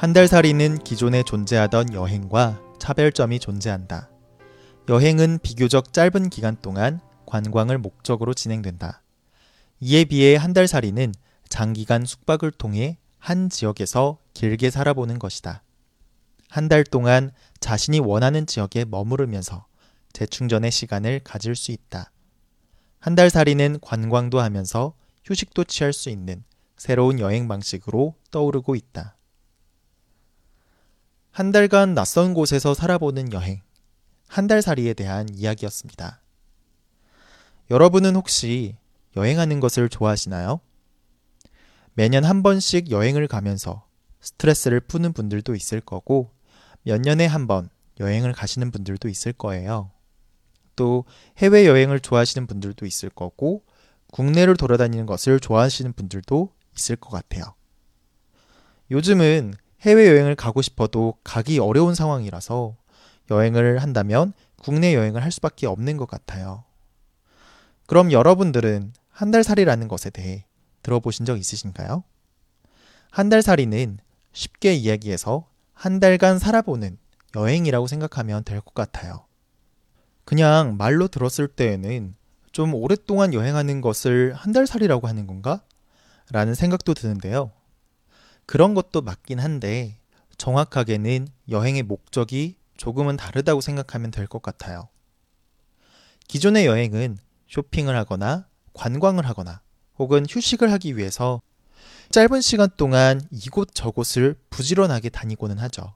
한달 0.00 0.28
살이는 0.28 0.78
기존에 0.78 1.22
존재하던 1.22 1.92
여행과 1.92 2.58
차별점이 2.78 3.38
존재한다. 3.38 4.08
여행은 4.88 5.40
비교적 5.42 5.92
짧은 5.92 6.30
기간 6.30 6.56
동안 6.62 7.02
관광을 7.26 7.76
목적으로 7.76 8.32
진행된다. 8.32 9.02
이에 9.80 10.06
비해 10.06 10.36
한달 10.36 10.68
살이는 10.68 11.12
장기간 11.50 12.06
숙박을 12.06 12.50
통해 12.52 12.96
한 13.18 13.50
지역에서 13.50 14.16
길게 14.32 14.70
살아보는 14.70 15.18
것이다. 15.18 15.62
한 16.48 16.68
달 16.68 16.82
동안 16.82 17.30
자신이 17.60 18.00
원하는 18.00 18.46
지역에 18.46 18.86
머무르면서 18.86 19.66
재충전의 20.14 20.70
시간을 20.70 21.20
가질 21.24 21.54
수 21.54 21.72
있다. 21.72 22.10
한 23.00 23.16
달 23.16 23.28
살이는 23.28 23.80
관광도 23.82 24.40
하면서 24.40 24.94
휴식도 25.26 25.64
취할 25.64 25.92
수 25.92 26.08
있는 26.08 26.42
새로운 26.78 27.18
여행 27.20 27.48
방식으로 27.48 28.14
떠오르고 28.30 28.76
있다. 28.76 29.18
한 31.30 31.52
달간 31.52 31.94
낯선 31.94 32.34
곳에서 32.34 32.74
살아보는 32.74 33.32
여행. 33.32 33.60
한 34.28 34.46
달 34.46 34.62
살이에 34.62 34.94
대한 34.94 35.28
이야기였습니다. 35.32 36.20
여러분은 37.70 38.14
혹시 38.14 38.76
여행하는 39.16 39.58
것을 39.60 39.88
좋아하시나요? 39.88 40.60
매년 41.94 42.24
한 42.24 42.42
번씩 42.42 42.90
여행을 42.90 43.26
가면서 43.26 43.84
스트레스를 44.20 44.80
푸는 44.80 45.12
분들도 45.12 45.54
있을 45.54 45.80
거고, 45.80 46.30
몇 46.82 47.00
년에 47.00 47.26
한 47.26 47.46
번 47.46 47.68
여행을 47.98 48.32
가시는 48.32 48.70
분들도 48.70 49.08
있을 49.08 49.32
거예요. 49.32 49.90
또 50.76 51.04
해외여행을 51.38 52.00
좋아하시는 52.00 52.46
분들도 52.46 52.86
있을 52.86 53.10
거고, 53.10 53.64
국내를 54.12 54.56
돌아다니는 54.56 55.06
것을 55.06 55.40
좋아하시는 55.40 55.92
분들도 55.92 56.52
있을 56.76 56.96
것 56.96 57.10
같아요. 57.10 57.54
요즘은 58.90 59.54
해외여행을 59.82 60.34
가고 60.36 60.62
싶어도 60.62 61.14
가기 61.24 61.58
어려운 61.58 61.94
상황이라서 61.94 62.76
여행을 63.30 63.78
한다면 63.78 64.32
국내 64.56 64.94
여행을 64.94 65.22
할 65.22 65.32
수밖에 65.32 65.66
없는 65.66 65.96
것 65.96 66.06
같아요. 66.08 66.64
그럼 67.86 68.12
여러분들은 68.12 68.92
한 69.08 69.30
달 69.30 69.44
살이라는 69.44 69.86
것에 69.88 70.08
대해 70.10 70.46
들어보신 70.82 71.26
적 71.26 71.38
있으신가요? 71.38 72.04
한 73.10 73.28
달 73.28 73.42
살이는 73.42 73.98
쉽게 74.32 74.72
이야기해서 74.74 75.46
한 75.74 76.00
달간 76.00 76.38
살아보는 76.38 76.98
여행이라고 77.36 77.86
생각하면 77.86 78.44
될 78.44 78.60
것 78.60 78.74
같아요. 78.74 79.26
그냥 80.24 80.76
말로 80.76 81.08
들었을 81.08 81.48
때에는 81.48 82.14
좀 82.52 82.74
오랫동안 82.74 83.34
여행하는 83.34 83.80
것을 83.80 84.32
한 84.34 84.52
달 84.52 84.66
살이라고 84.66 85.06
하는 85.08 85.26
건가? 85.26 85.62
라는 86.30 86.54
생각도 86.54 86.94
드는데요. 86.94 87.50
그런 88.50 88.74
것도 88.74 89.00
맞긴 89.02 89.38
한데 89.38 90.00
정확하게는 90.36 91.28
여행의 91.50 91.84
목적이 91.84 92.56
조금은 92.76 93.16
다르다고 93.16 93.60
생각하면 93.60 94.10
될 94.10 94.26
것 94.26 94.42
같아요. 94.42 94.88
기존의 96.26 96.66
여행은 96.66 97.16
쇼핑을 97.46 97.94
하거나 97.94 98.48
관광을 98.72 99.24
하거나 99.24 99.60
혹은 100.00 100.26
휴식을 100.28 100.72
하기 100.72 100.96
위해서 100.96 101.40
짧은 102.10 102.40
시간 102.40 102.68
동안 102.76 103.20
이곳 103.30 103.72
저곳을 103.72 104.36
부지런하게 104.50 105.10
다니고는 105.10 105.58
하죠. 105.58 105.94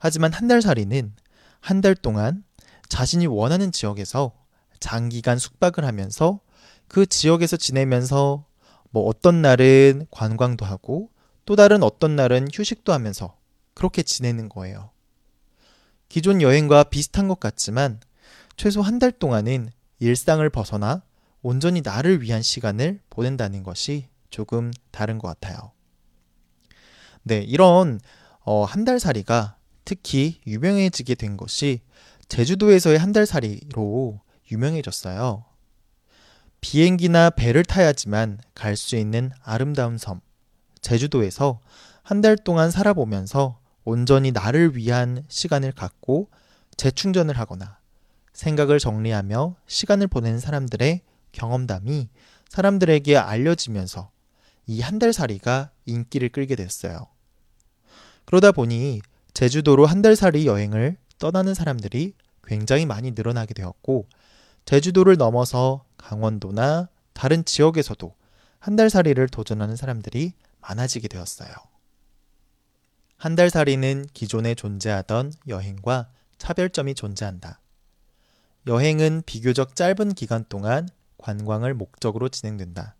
하지만 0.00 0.32
한 0.32 0.48
달 0.48 0.60
살이는 0.60 1.14
한 1.60 1.80
달 1.80 1.94
동안 1.94 2.42
자신이 2.88 3.28
원하는 3.28 3.70
지역에서 3.70 4.32
장기간 4.80 5.38
숙박을 5.38 5.84
하면서 5.84 6.40
그 6.88 7.06
지역에서 7.06 7.56
지내면서 7.56 8.44
뭐 8.90 9.04
어떤 9.04 9.40
날은 9.40 10.08
관광도 10.10 10.64
하고 10.64 11.13
또 11.44 11.56
다른 11.56 11.82
어떤 11.82 12.16
날은 12.16 12.48
휴식도 12.52 12.92
하면서 12.92 13.36
그렇게 13.74 14.02
지내는 14.02 14.48
거예요. 14.48 14.90
기존 16.08 16.40
여행과 16.42 16.84
비슷한 16.84 17.28
것 17.28 17.40
같지만 17.40 18.00
최소 18.56 18.82
한 18.82 18.98
달 18.98 19.10
동안은 19.12 19.70
일상을 19.98 20.48
벗어나 20.50 21.02
온전히 21.42 21.82
나를 21.82 22.22
위한 22.22 22.40
시간을 22.42 23.00
보낸다는 23.10 23.62
것이 23.62 24.08
조금 24.30 24.70
다른 24.90 25.18
것 25.18 25.28
같아요. 25.28 25.72
네, 27.22 27.38
이런 27.38 28.00
어, 28.40 28.64
한 28.64 28.84
달 28.84 29.00
살이가 29.00 29.56
특히 29.84 30.40
유명해지게 30.46 31.14
된 31.14 31.36
것이 31.36 31.80
제주도에서의 32.28 32.98
한 32.98 33.12
달 33.12 33.26
살이로 33.26 34.20
유명해졌어요. 34.50 35.44
비행기나 36.60 37.30
배를 37.30 37.64
타야지만 37.64 38.40
갈 38.54 38.76
수 38.76 38.96
있는 38.96 39.30
아름다운 39.42 39.98
섬, 39.98 40.20
제주도에서 40.84 41.60
한 42.02 42.20
달 42.20 42.36
동안 42.36 42.70
살아보면서 42.70 43.58
온전히 43.84 44.30
나를 44.30 44.76
위한 44.76 45.24
시간을 45.28 45.72
갖고 45.72 46.28
재충전을 46.76 47.38
하거나 47.38 47.78
생각을 48.34 48.78
정리하며 48.78 49.56
시간을 49.66 50.06
보내는 50.08 50.38
사람들의 50.38 51.00
경험담이 51.32 52.08
사람들에게 52.48 53.16
알려지면서 53.16 54.10
이 54.66 54.80
한 54.80 54.98
달 54.98 55.12
살이가 55.12 55.70
인기를 55.86 56.28
끌게 56.30 56.54
됐어요. 56.56 57.06
그러다 58.24 58.52
보니 58.52 59.00
제주도로 59.34 59.86
한 59.86 60.02
달 60.02 60.16
살이 60.16 60.46
여행을 60.46 60.96
떠나는 61.18 61.54
사람들이 61.54 62.14
굉장히 62.44 62.86
많이 62.86 63.10
늘어나게 63.12 63.54
되었고, 63.54 64.06
제주도를 64.64 65.16
넘어서 65.16 65.84
강원도나 65.98 66.88
다른 67.12 67.44
지역에서도 67.44 68.14
한 68.58 68.76
달 68.76 68.88
살이를 68.88 69.28
도전하는 69.28 69.76
사람들이 69.76 70.32
많아지게 70.68 71.08
되었어요. 71.08 71.52
한 73.16 73.36
달 73.36 73.48
살이는 73.50 74.06
기존에 74.12 74.54
존재하던 74.54 75.32
여행과 75.48 76.10
차별점이 76.38 76.94
존재한다. 76.94 77.60
여행은 78.66 79.22
비교적 79.26 79.76
짧은 79.76 80.14
기간 80.14 80.44
동안 80.48 80.88
관광을 81.18 81.74
목적으로 81.74 82.28
진행된다. 82.28 82.96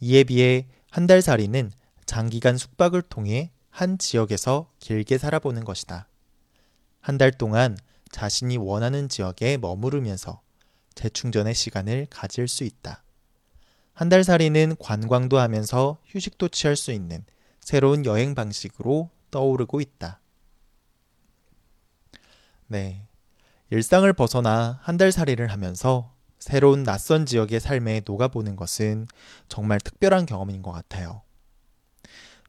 이에 0.00 0.24
비해 0.24 0.68
한 0.90 1.06
달 1.06 1.22
살이는 1.22 1.72
장기간 2.06 2.56
숙박을 2.56 3.02
통해 3.02 3.50
한 3.70 3.98
지역에서 3.98 4.70
길게 4.78 5.18
살아보는 5.18 5.64
것이다. 5.64 6.08
한 7.00 7.18
달 7.18 7.32
동안 7.32 7.76
자신이 8.12 8.56
원하는 8.56 9.08
지역에 9.08 9.56
머무르면서 9.56 10.40
재충전의 10.94 11.54
시간을 11.54 12.06
가질 12.10 12.46
수 12.46 12.62
있다. 12.62 13.02
한 13.94 14.08
달 14.08 14.24
살이는 14.24 14.76
관광도 14.78 15.38
하면서 15.38 15.98
휴식도 16.06 16.48
취할 16.48 16.76
수 16.76 16.92
있는 16.92 17.24
새로운 17.60 18.04
여행 18.04 18.34
방식으로 18.34 19.10
떠오르고 19.30 19.80
있다. 19.80 20.20
네. 22.66 23.06
일상을 23.70 24.10
벗어나 24.12 24.78
한 24.82 24.98
달 24.98 25.12
살이를 25.12 25.48
하면서 25.50 26.12
새로운 26.38 26.82
낯선 26.82 27.24
지역의 27.26 27.60
삶에 27.60 28.02
녹아보는 28.04 28.56
것은 28.56 29.06
정말 29.48 29.80
특별한 29.80 30.26
경험인 30.26 30.62
것 30.62 30.72
같아요. 30.72 31.22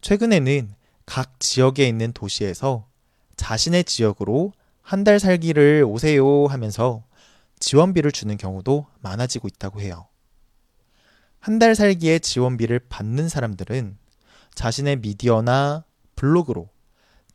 최근에는 0.01 0.73
각 1.05 1.39
지역에 1.39 1.87
있는 1.87 2.11
도시에서 2.13 2.87
자신의 3.37 3.83
지역으로 3.85 4.53
한 4.81 5.03
달 5.03 5.19
살기를 5.19 5.83
오세요 5.87 6.45
하면서 6.45 7.03
지원비를 7.59 8.11
주는 8.11 8.37
경우도 8.37 8.85
많아지고 9.01 9.47
있다고 9.47 9.81
해요. 9.81 10.07
한 11.45 11.59
달 11.59 11.75
살기의 11.75 12.21
지원비를 12.21 12.79
받는 12.89 13.29
사람들은 13.29 13.99
자신의 14.55 14.95
미디어나 14.95 15.85
블로그로 16.15 16.69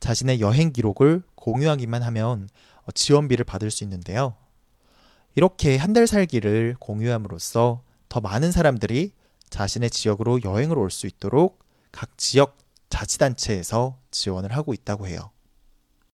자신의 0.01 0.41
여행 0.41 0.73
기록을 0.73 1.23
공유하기만 1.35 2.03
하면 2.03 2.49
지원비를 2.93 3.45
받을 3.45 3.71
수 3.71 3.85
있는데요. 3.85 4.35
이렇게 5.35 5.77
한 5.77 5.93
달 5.93 6.07
살기를 6.07 6.75
공유함으로써 6.79 7.83
더 8.09 8.19
많은 8.19 8.51
사람들이 8.51 9.13
자신의 9.49 9.89
지역으로 9.89 10.43
여행을 10.43 10.77
올 10.77 10.89
수 10.89 11.07
있도록 11.07 11.59
각 11.93 12.17
지역 12.17 12.57
자치단체에서 12.89 13.97
지원을 14.11 14.53
하고 14.53 14.73
있다고 14.73 15.07
해요. 15.07 15.31